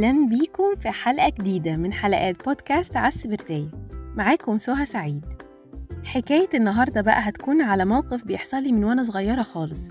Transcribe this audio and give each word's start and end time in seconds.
أهلا 0.00 0.26
بيكم 0.26 0.74
في 0.76 0.90
حلقة 0.90 1.28
جديدة 1.28 1.76
من 1.76 1.92
حلقات 1.92 2.44
بودكاست 2.44 2.96
عالسبرتاية 2.96 3.68
معاكم 4.16 4.58
سهى 4.58 4.86
سعيد. 4.86 5.24
حكاية 6.04 6.48
النهاردة 6.54 7.00
بقى 7.00 7.20
هتكون 7.20 7.62
على 7.62 7.84
موقف 7.84 8.24
بيحصل 8.24 8.62
لي 8.62 8.72
من 8.72 8.84
وأنا 8.84 9.02
صغيرة 9.02 9.42
خالص. 9.42 9.88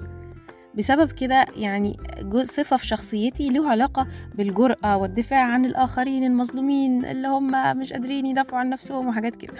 بسبب 0.75 1.11
كده 1.11 1.45
يعني 1.55 1.97
صفة 2.43 2.77
في 2.77 2.87
شخصيتي 2.87 3.49
له 3.49 3.69
علاقة 3.69 4.07
بالجرأة 4.35 4.97
والدفاع 4.97 5.51
عن 5.51 5.65
الآخرين 5.65 6.23
المظلومين 6.23 7.05
اللي 7.05 7.27
هم 7.27 7.77
مش 7.77 7.93
قادرين 7.93 8.25
يدافعوا 8.25 8.59
عن 8.59 8.69
نفسهم 8.69 9.07
وحاجات 9.07 9.35
كده. 9.35 9.53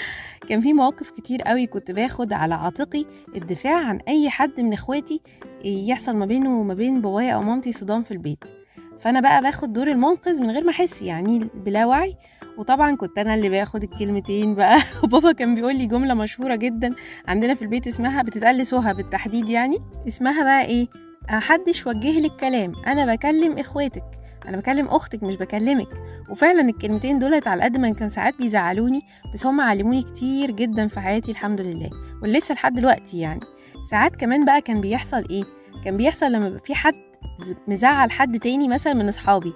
كان 0.48 0.60
في 0.60 0.72
مواقف 0.72 1.10
كتير 1.10 1.42
قوي 1.42 1.66
كنت 1.66 1.90
باخد 1.90 2.32
على 2.32 2.54
عاتقي 2.54 3.04
الدفاع 3.36 3.86
عن 3.86 3.98
أي 4.08 4.30
حد 4.30 4.60
من 4.60 4.72
إخواتي 4.72 5.20
يحصل 5.64 6.16
ما 6.16 6.26
بينه 6.26 6.60
وما 6.60 6.74
بين 6.74 7.00
بابايا 7.00 7.32
أو 7.32 7.42
مامتي 7.42 7.72
صدام 7.72 8.02
في 8.02 8.10
البيت. 8.10 8.61
فانا 9.02 9.20
بقى 9.20 9.42
باخد 9.42 9.72
دور 9.72 9.88
المنقذ 9.88 10.42
من 10.42 10.50
غير 10.50 10.64
ما 10.64 10.70
احس 10.70 11.02
يعني 11.02 11.50
بلا 11.54 11.86
وعي. 11.86 12.16
وطبعا 12.58 12.96
كنت 12.96 13.18
أنا 13.18 13.34
اللي 13.34 13.48
باخد 13.48 13.82
الكلمتين 13.82 14.54
بقى. 14.54 14.78
وبابا 15.04 15.32
كان 15.32 15.54
بيقول 15.54 15.76
لي 15.76 15.86
جملة 15.86 16.14
مشهورة 16.14 16.56
جدا 16.56 16.94
عندنا 17.28 17.54
في 17.54 17.62
البيت 17.62 17.86
اسمها 17.86 18.22
بتتقال 18.22 18.66
سهى 18.66 18.94
بالتحديد 18.94 19.48
يعني. 19.48 19.78
اسمها 20.08 20.44
بقى 20.44 20.64
إيه؟ 20.64 20.88
محدش 21.30 21.86
وجه 21.86 22.20
لي 22.20 22.26
الكلام 22.26 22.72
أنا 22.86 23.14
بكلم 23.14 23.58
إخواتك. 23.58 24.04
أنا 24.48 24.56
بكلم 24.56 24.86
أختك 24.86 25.22
مش 25.22 25.36
بكلمك. 25.36 25.88
وفعلا 26.30 26.60
الكلمتين 26.60 27.18
دولت 27.18 27.48
على 27.48 27.62
قد 27.62 27.76
ما 27.76 27.90
كان 27.90 28.08
ساعات 28.08 28.34
بيزعلوني 28.38 29.00
بس 29.34 29.46
هم 29.46 29.60
علموني 29.60 30.02
كتير 30.02 30.50
جدا 30.50 30.88
في 30.88 31.00
حياتي 31.00 31.30
الحمد 31.30 31.60
لله. 31.60 31.90
ولسه 32.22 32.54
لحد 32.54 32.74
دلوقتي 32.74 33.18
يعني. 33.18 33.40
ساعات 33.90 34.16
كمان 34.16 34.44
بقى 34.44 34.60
كان 34.60 34.80
بيحصل 34.80 35.24
إيه؟ 35.30 35.44
كان 35.84 35.96
بيحصل 35.96 36.32
لما 36.32 36.58
في 36.64 36.74
حد 36.74 37.11
مزعل 37.68 38.10
حد 38.10 38.38
تاني 38.38 38.68
مثلا 38.68 38.94
من 38.94 39.08
اصحابي. 39.08 39.52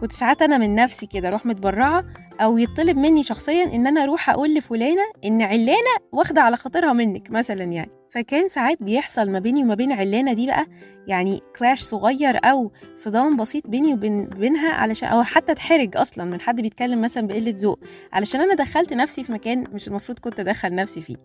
كنت 0.00 0.12
ساعات 0.12 0.42
أنا 0.42 0.58
من 0.58 0.74
نفسي 0.74 1.06
كده 1.06 1.28
أروح 1.28 1.46
متبرعة 1.46 2.04
أو 2.40 2.58
يطلب 2.58 2.96
مني 2.96 3.22
شخصيا 3.22 3.64
إن 3.64 3.86
أنا 3.86 4.02
أروح 4.02 4.30
أقول 4.30 4.54
لفلانة 4.54 5.02
إن 5.24 5.42
علانة 5.42 5.96
واخدة 6.12 6.42
على 6.42 6.56
خاطرها 6.56 6.92
منك 6.92 7.30
مثلا 7.30 7.64
يعني. 7.64 7.90
فكان 8.10 8.48
ساعات 8.48 8.82
بيحصل 8.82 9.30
ما 9.30 9.38
بيني 9.38 9.62
وما 9.62 9.74
بين 9.74 9.92
علانة 9.92 10.32
دي 10.32 10.46
بقى 10.46 10.66
يعني 11.06 11.40
كلاش 11.58 11.80
صغير 11.80 12.36
أو 12.44 12.72
صدام 12.96 13.36
بسيط 13.36 13.66
بيني 13.70 13.94
وبين 13.94 14.24
بينها 14.24 14.72
علشان 14.72 15.08
أو 15.08 15.22
حتى 15.22 15.52
اتحرج 15.52 15.96
أصلا 15.96 16.24
من 16.24 16.40
حد 16.40 16.60
بيتكلم 16.60 17.00
مثلا 17.02 17.26
بقلة 17.26 17.54
ذوق. 17.56 17.78
علشان 18.12 18.40
أنا 18.40 18.54
دخلت 18.54 18.92
نفسي 18.92 19.24
في 19.24 19.32
مكان 19.32 19.64
مش 19.72 19.88
المفروض 19.88 20.18
كنت 20.18 20.40
أدخل 20.40 20.74
نفسي 20.74 21.02
فيه. 21.02 21.16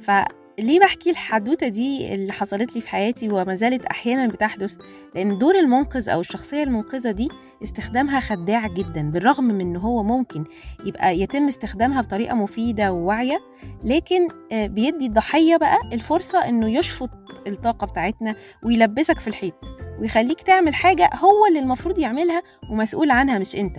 ف 0.00 0.10
ليه 0.58 0.80
بحكي 0.80 1.10
الحدوتة 1.10 1.68
دي 1.68 2.14
اللي 2.14 2.32
حصلت 2.32 2.74
لي 2.74 2.80
في 2.80 2.88
حياتي 2.88 3.28
وما 3.28 3.54
زالت 3.54 3.84
أحيانا 3.84 4.26
بتحدث؟ 4.26 4.76
لأن 5.14 5.38
دور 5.38 5.54
المنقذ 5.58 6.08
أو 6.08 6.20
الشخصية 6.20 6.62
المنقذة 6.62 7.10
دي 7.10 7.28
استخدامها 7.62 8.20
خداع 8.20 8.66
جدا 8.66 9.10
بالرغم 9.10 9.44
من 9.44 9.60
إن 9.60 9.76
هو 9.76 10.02
ممكن 10.02 10.44
يبقى 10.84 11.18
يتم 11.20 11.46
استخدامها 11.48 12.02
بطريقة 12.02 12.34
مفيدة 12.34 12.92
وواعية 12.92 13.40
لكن 13.84 14.28
بيدي 14.52 15.06
الضحية 15.06 15.56
بقى 15.56 15.78
الفرصة 15.92 16.38
إنه 16.48 16.70
يشفط 16.78 17.10
الطاقة 17.46 17.86
بتاعتنا 17.86 18.34
ويلبسك 18.64 19.18
في 19.18 19.28
الحيط 19.28 19.54
ويخليك 20.00 20.40
تعمل 20.40 20.74
حاجة 20.74 21.10
هو 21.14 21.46
اللي 21.48 21.58
المفروض 21.58 21.98
يعملها 21.98 22.42
ومسؤول 22.70 23.10
عنها 23.10 23.38
مش 23.38 23.56
أنت. 23.56 23.76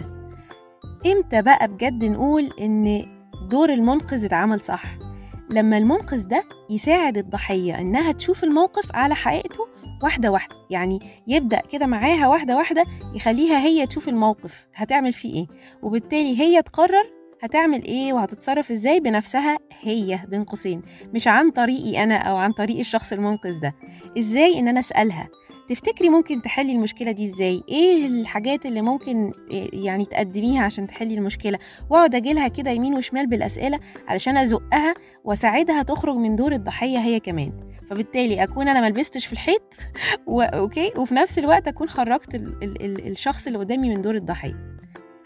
إمتى 1.05 1.41
بقى 1.41 1.67
بجد 1.67 2.03
نقول 2.05 2.49
إن 2.61 3.05
دور 3.49 3.69
المنقذ 3.73 4.25
اتعمل 4.25 4.59
صح؟ 4.61 4.83
لما 5.51 5.77
المنقذ 5.77 6.27
ده 6.27 6.43
يساعد 6.69 7.17
الضحية 7.17 7.79
إنها 7.79 8.11
تشوف 8.11 8.43
الموقف 8.43 8.95
على 8.95 9.15
حقيقته 9.15 9.67
واحدة 10.03 10.31
واحدة 10.31 10.55
يعني 10.69 10.99
يبدأ 11.27 11.61
كده 11.71 11.85
معاها 11.85 12.27
واحدة 12.27 12.57
واحدة 12.57 12.85
يخليها 13.15 13.59
هي 13.59 13.87
تشوف 13.87 14.09
الموقف 14.09 14.65
هتعمل 14.75 15.13
فيه 15.13 15.33
إيه 15.33 15.47
وبالتالي 15.81 16.39
هي 16.39 16.61
تقرر 16.61 17.11
هتعمل 17.43 17.83
إيه 17.83 18.13
وهتتصرف 18.13 18.71
إزاي 18.71 18.99
بنفسها 18.99 19.57
هي 19.81 20.19
بين 20.27 20.43
قوسين 20.43 20.81
مش 21.13 21.27
عن 21.27 21.51
طريقي 21.51 22.03
أنا 22.03 22.15
أو 22.17 22.37
عن 22.37 22.51
طريق 22.51 22.79
الشخص 22.79 23.13
المنقذ 23.13 23.59
ده. 23.59 23.75
إزاي 24.17 24.59
إن 24.59 24.67
أنا 24.67 24.79
أسألها؟ 24.79 25.29
تفتكري 25.69 26.09
ممكن 26.09 26.41
تحلي 26.41 26.71
المشكلة 26.71 27.11
دي 27.11 27.25
إزاي؟ 27.25 27.63
إيه 27.69 28.07
الحاجات 28.07 28.65
اللي 28.65 28.81
ممكن 28.81 29.31
يعني 29.73 30.05
تقدميها 30.05 30.63
عشان 30.63 30.87
تحلي 30.87 31.15
المشكلة؟ 31.15 31.59
وأقعد 31.89 32.15
اجيلها 32.15 32.47
كده 32.47 32.71
يمين 32.71 32.95
وشمال 32.95 33.27
بالأسئلة 33.27 33.79
علشان 34.07 34.37
أزقها 34.37 34.93
وأساعدها 35.23 35.83
تخرج 35.83 36.15
من 36.15 36.35
دور 36.35 36.51
الضحية 36.51 36.97
هي 36.97 37.19
كمان. 37.19 37.51
فبالتالي 37.89 38.43
أكون 38.43 38.67
أنا 38.67 38.81
ملبستش 38.81 39.25
في 39.25 39.33
الحيط. 39.33 39.73
okay 40.29 40.93
وفي 40.97 41.15
نفس 41.15 41.39
الوقت 41.39 41.67
أكون 41.67 41.89
خرجت 41.89 42.35
ال... 42.35 42.63
ال... 42.63 42.85
ال... 42.85 43.11
الشخص 43.11 43.47
اللي 43.47 43.59
قدامي 43.59 43.89
من 43.89 44.01
دور 44.01 44.15
الضحية. 44.15 44.70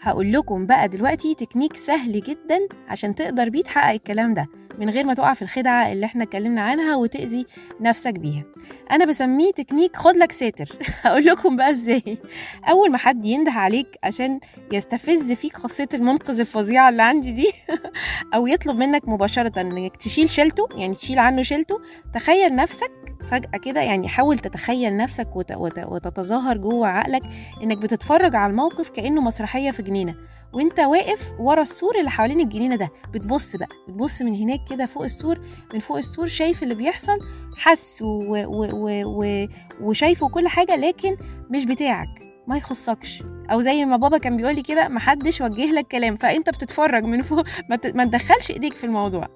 هقول 0.06 0.32
لكم 0.32 0.66
بقى 0.66 0.88
دلوقتي 0.88 1.34
تكنيك 1.34 1.76
سهل 1.76 2.20
جدا 2.20 2.58
عشان 2.88 3.14
تقدر 3.14 3.48
بيه 3.48 3.62
تحقق 3.62 3.90
الكلام 3.90 4.34
ده 4.34 4.48
من 4.78 4.90
غير 4.90 5.04
ما 5.06 5.14
تقع 5.14 5.34
في 5.34 5.42
الخدعة 5.42 5.92
اللي 5.92 6.06
إحنا 6.06 6.24
اتكلمنا 6.24 6.60
عنها 6.62 6.96
وتأذي 6.96 7.46
نفسك 7.80 8.14
بيها. 8.14 8.44
أنا 8.90 9.04
بسميه 9.04 9.50
تكنيك 9.52 9.96
خد 9.96 10.16
لك 10.16 10.32
ساتر. 10.32 10.68
هقول 11.02 11.24
لكم 11.24 11.56
بقى 11.56 11.70
إزاي. 11.70 12.18
أول 12.64 12.90
ما 12.90 12.98
حد 12.98 13.24
ينده 13.24 13.52
عليك 13.52 13.98
عشان 14.04 14.40
يستفز 14.72 15.32
فيك 15.32 15.56
خاصية 15.56 15.88
المنقذ 15.94 16.40
الفظيعة 16.40 16.88
اللي 16.88 17.02
عندي 17.02 17.32
دي 17.32 17.52
أو 18.34 18.46
يطلب 18.46 18.76
منك 18.76 19.08
مباشرة 19.08 19.60
إنك 19.60 19.96
تشيل 19.96 20.30
شيلته 20.30 20.68
يعني 20.76 20.94
تشيل 20.94 21.18
عنه 21.18 21.42
شيلته 21.42 21.74
تخيل 22.14 22.54
نفسك 22.56 22.92
فجأة 23.30 23.58
كده 23.64 23.80
يعني 23.80 24.08
حاول 24.08 24.38
تتخيل 24.38 24.96
نفسك 24.96 25.36
وت... 25.36 25.52
وت... 25.52 25.78
وتتظاهر 25.78 26.56
جوه 26.56 26.88
عقلك 26.88 27.22
إنك 27.62 27.78
بتتفرج 27.78 28.34
على 28.36 28.50
الموقف 28.50 28.88
كأنه 28.90 29.20
مسرحية 29.20 29.70
في 29.70 29.82
جنينة. 29.96 30.14
وانت 30.52 30.80
واقف 30.80 31.32
ورا 31.38 31.62
السور 31.62 31.98
اللي 31.98 32.10
حوالين 32.10 32.40
الجنينة 32.40 32.76
ده 32.76 32.90
بتبص 33.14 33.56
بقى 33.56 33.68
بتبص 33.88 34.22
من 34.22 34.34
هناك 34.34 34.60
كده 34.70 34.86
فوق 34.86 35.02
السور 35.04 35.38
من 35.74 35.80
فوق 35.80 35.96
السور 35.96 36.26
شايف 36.26 36.62
اللي 36.62 36.74
بيحصل 36.74 37.18
حس 37.56 38.02
و... 38.02 38.36
و... 38.46 38.66
و... 39.04 39.46
وشايفه 39.80 40.28
كل 40.28 40.48
حاجة 40.48 40.76
لكن 40.76 41.16
مش 41.50 41.64
بتاعك 41.64 42.08
ما 42.46 42.56
يخصكش. 42.56 43.22
أو 43.52 43.60
زي 43.60 43.84
ما 43.84 43.96
بابا 43.96 44.18
كان 44.18 44.36
بيقولي 44.36 44.62
كده 44.62 44.88
محدش 44.88 45.40
وجه 45.40 45.72
لك 45.72 45.86
كلام 45.86 46.16
فأنت 46.16 46.50
بتتفرج 46.50 47.04
من 47.04 47.22
فوق 47.22 47.44
ما, 47.70 47.76
ت... 47.76 47.86
ما 47.86 48.04
تدخلش 48.04 48.50
إيديك 48.50 48.72
في 48.74 48.84
الموضوع. 48.84 49.28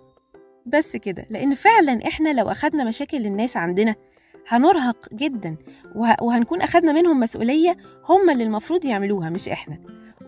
بس 0.67 0.97
كده 0.97 1.27
لأن 1.31 1.55
فعلا 1.55 2.07
إحنا 2.09 2.33
لو 2.33 2.51
أخدنا 2.51 2.85
مشاكل 2.85 3.27
الناس 3.27 3.57
عندنا 3.57 3.95
هنرهق 4.49 5.15
جدا 5.15 5.57
وه... 5.97 6.17
وهنكون 6.23 6.61
أخدنا 6.63 6.93
منهم 6.93 7.21
مسؤولية 7.21 7.77
هم 8.09 8.31
اللي 8.31 8.45
المفروض 8.45 8.85
يعملوها 8.85 9.31
مش 9.31 9.49
إحنا. 9.49 9.79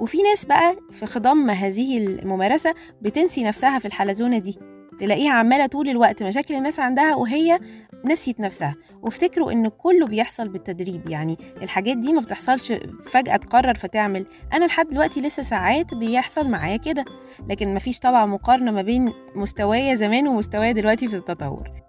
وفي 0.01 0.23
ناس 0.23 0.45
بقى 0.45 0.77
في 0.91 1.07
خضم 1.07 1.51
هذه 1.51 1.99
الممارسة 1.99 2.75
بتنسي 3.03 3.45
نفسها 3.45 3.79
في 3.79 3.85
الحلزونة 3.85 4.39
دي. 4.39 4.59
تلاقيها 4.99 5.33
عمالة 5.33 5.67
طول 5.67 5.89
الوقت 5.89 6.23
مشاكل 6.23 6.55
الناس 6.55 6.81
عندها 6.81 7.15
وهي 7.15 7.61
نسيت 8.05 8.41
نفسها. 8.41 8.75
وافتكروا 9.03 9.53
إن 9.53 9.69
كله 9.69 10.07
بيحصل 10.07 10.49
بالتدريب 10.49 11.09
يعني 11.09 11.39
الحاجات 11.63 11.97
دي 11.97 12.13
ما 12.13 12.21
بتحصلش 12.21 12.73
فجأة 13.11 13.37
تقرر 13.37 13.75
فتعمل. 13.75 14.27
أنا 14.53 14.65
لحد 14.65 14.89
دلوقتي 14.89 15.21
لسه 15.21 15.43
ساعات 15.43 15.95
بيحصل 15.95 16.49
معايا 16.49 16.77
كده 16.77 17.05
لكن 17.49 17.75
مفيش 17.75 17.99
طبعا 17.99 18.27
مقارنة 18.27 18.71
ما 18.71 18.83
بين 18.83 19.13
مستوايا 19.35 19.95
زمان 19.95 20.29
ومستوايا 20.29 20.73
دلوقتي 20.73 21.09
في 21.09 21.17
التطور. 21.17 21.82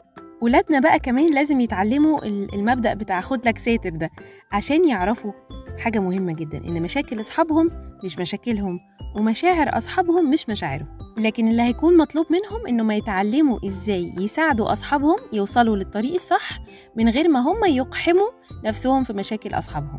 ولادنا 0.44 0.80
بقى 0.80 1.00
كمان 1.00 1.34
لازم 1.34 1.60
يتعلموا 1.60 2.26
المبدأ 2.26 2.94
بتاع 2.94 3.22
خد 3.22 3.48
لك 3.48 3.58
ساتر 3.58 3.90
ده 3.90 4.10
عشان 4.52 4.88
يعرفوا 4.90 5.32
حاجة 5.80 6.00
مهمة 6.00 6.34
جدا 6.34 6.58
إن 6.58 6.82
مشاكل 6.82 7.20
أصحابهم 7.20 7.70
مش 8.04 8.20
مشاكلهم 8.20 8.80
ومشاعر 9.16 9.78
أصحابهم 9.78 10.30
مش 10.32 10.50
مشاعرهم. 10.50 10.88
لكن 11.18 11.48
اللي 11.48 11.62
هيكون 11.62 11.98
مطلوب 11.98 12.26
منهم 12.30 12.68
إنهم 12.68 12.92
يتعلموا 12.92 13.60
إزاي 13.66 14.14
يساعدوا 14.20 14.74
أصحابهم 14.74 15.18
يوصلوا 15.34 15.76
للطريق 15.76 16.14
الصح 16.14 16.60
من 16.96 17.10
غير 17.10 17.30
ما 17.30 17.40
هم 17.40 17.66
يقحموا 17.66 18.30
نفسهم 18.66 19.04
في 19.04 19.14
مشاكل 19.14 19.54
أصحابهم. 19.54 19.98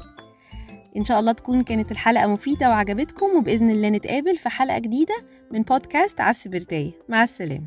إن 0.97 1.05
شاء 1.05 1.21
الله 1.21 1.33
تكون 1.33 1.63
كانت 1.63 1.91
الحلقة 1.93 2.27
مفيدة 2.27 2.69
وعجبتكم 2.69 3.27
وبإذن 3.37 3.71
الله 3.71 3.89
نتقابل 3.89 4.37
في 4.37 4.49
حلقة 4.49 4.79
جديدة 4.79 5.15
من 5.53 5.63
بودكاست 5.63 6.21
عالسبرتاية 6.21 6.93
مع 7.09 7.23
السلامة. 7.25 7.67